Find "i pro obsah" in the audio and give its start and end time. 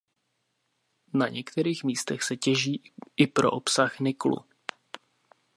3.17-3.99